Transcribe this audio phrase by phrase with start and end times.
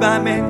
[0.00, 0.42] 狭面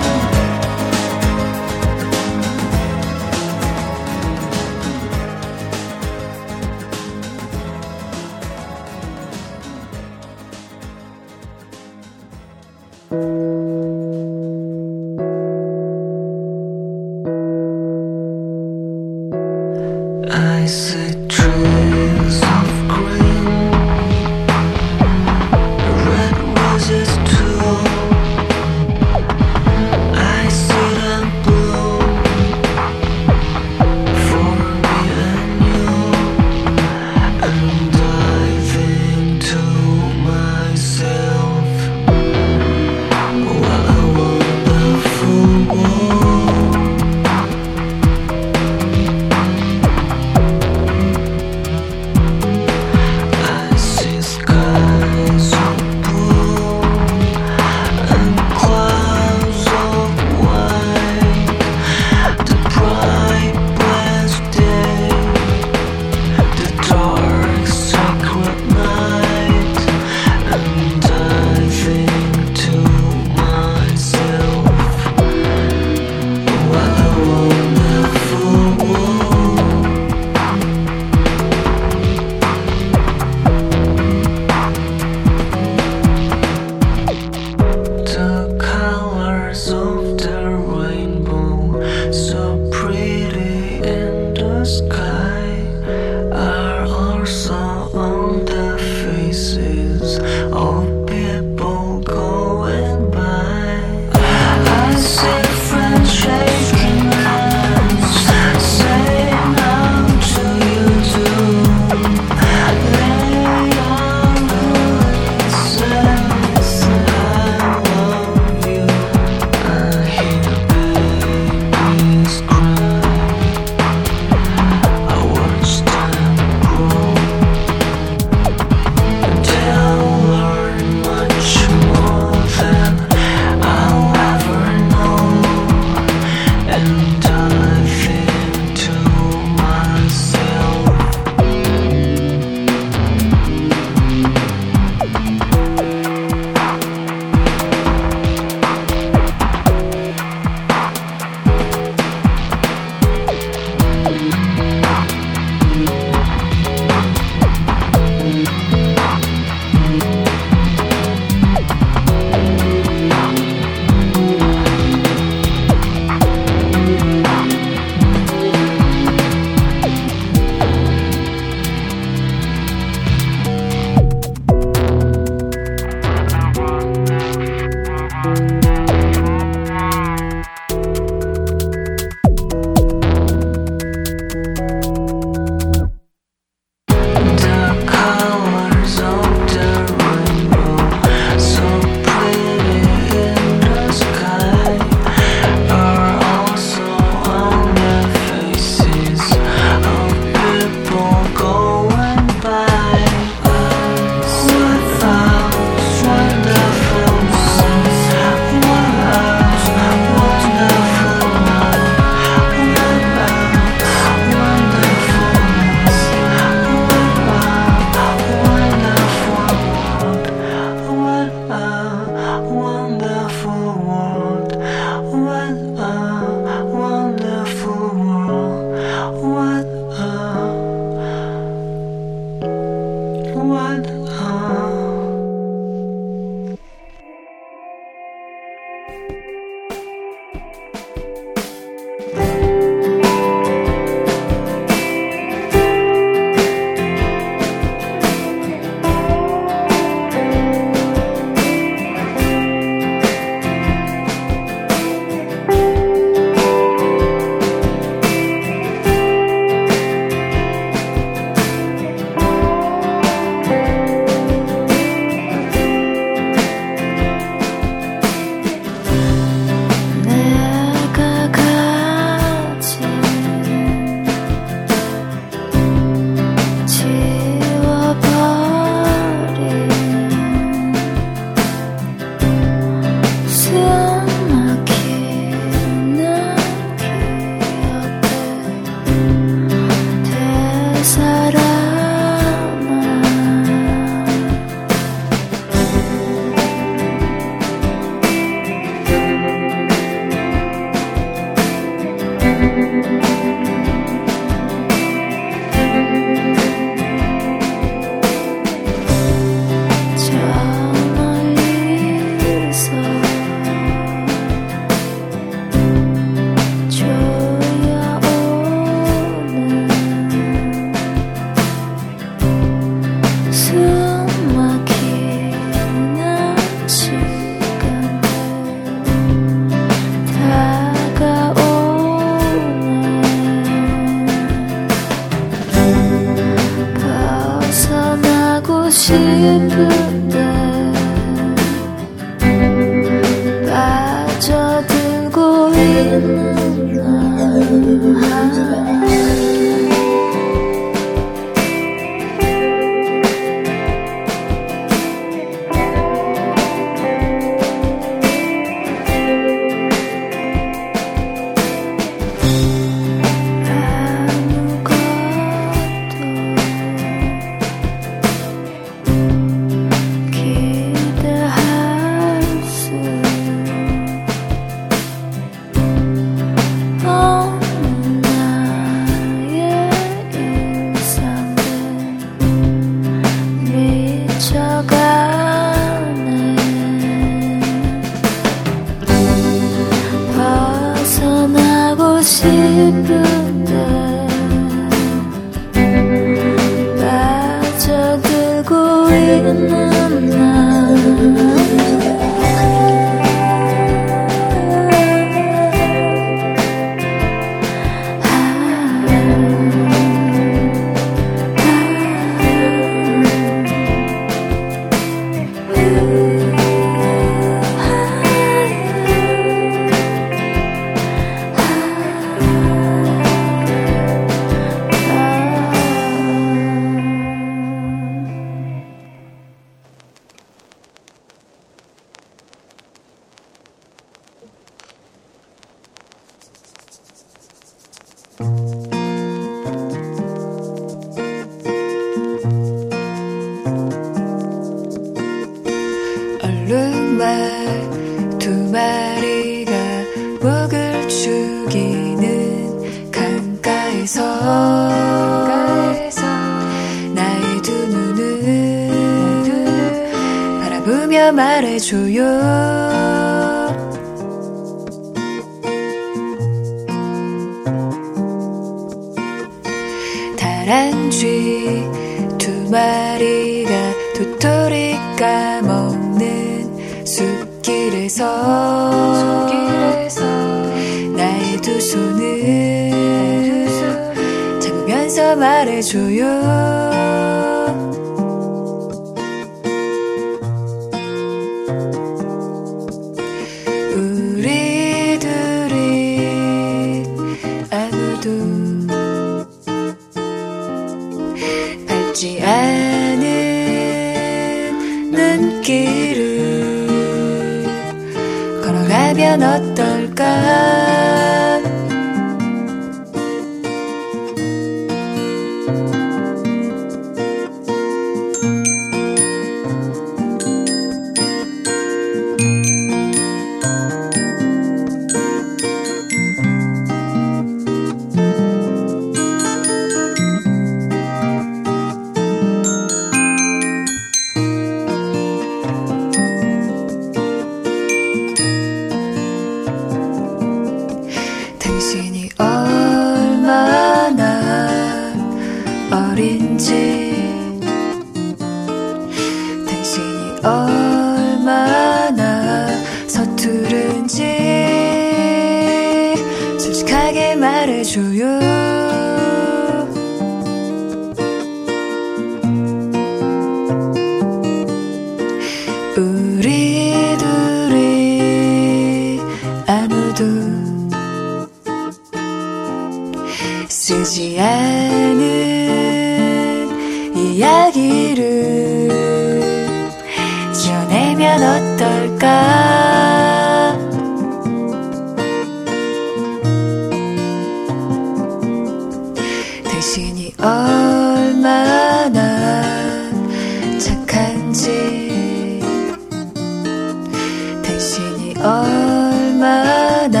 [598.24, 600.00] 얼마나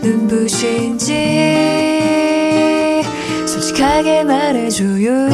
[0.00, 1.12] 눈부신지
[3.44, 5.28] 솔직하게 말해줘요.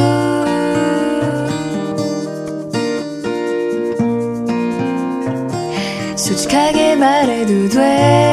[6.15, 8.30] 솔직하게 말해도 되잖아